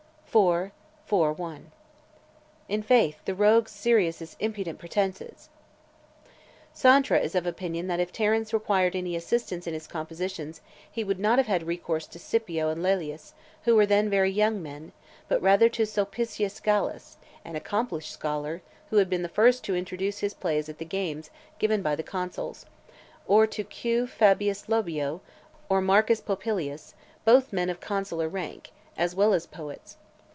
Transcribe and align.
IV. 0.33 0.71
iv. 1.11 1.37
1. 1.39 1.71
I'faith! 2.69 3.17
the 3.25 3.35
rogue 3.35 3.67
Syrus's 3.67 4.37
impudent 4.39 4.79
pretences 4.79 5.49
Santra 6.73 7.21
is 7.21 7.35
of 7.35 7.45
opinion 7.45 7.87
that 7.87 7.99
if 7.99 8.13
Terence 8.13 8.53
required 8.53 8.95
any 8.95 9.17
assistance 9.17 9.67
in 9.67 9.73
his 9.73 9.87
compositions, 9.87 10.61
he 10.89 11.03
would 11.03 11.19
not 11.19 11.37
have 11.37 11.47
had 11.47 11.67
recourse 11.67 12.07
to 12.07 12.17
Scipio 12.17 12.69
and 12.69 12.81
Laelius, 12.81 13.33
who 13.63 13.75
were 13.75 13.85
then 13.85 14.09
very 14.09 14.31
young 14.31 14.63
men, 14.63 14.93
but 15.27 15.41
rather 15.41 15.67
to 15.67 15.85
Sulpicius 15.85 16.61
Gallus, 16.61 17.17
an 17.43 17.57
accomplished 17.57 18.11
scholar, 18.13 18.61
who 18.89 18.95
had 18.99 19.09
been 19.09 19.23
the 19.23 19.27
first 19.27 19.65
to 19.65 19.75
introduce 19.75 20.19
his 20.19 20.33
plays 20.33 20.69
at 20.69 20.77
the 20.77 20.85
games 20.85 21.29
given 21.59 21.81
by 21.81 21.93
the 21.97 22.03
consuls; 22.03 22.65
or 23.27 23.45
to 23.47 23.65
Q. 23.65 24.07
Fabius 24.07 24.69
Labeo, 24.69 25.19
or 25.67 25.81
Marcus 25.81 26.21
Popilius, 26.21 26.93
both 27.25 27.51
men 27.51 27.69
of 27.69 27.81
consular 27.81 28.29
rank, 28.29 28.69
as 28.95 29.13
well 29.13 29.33
as 29.33 29.45
poets. 29.45 29.97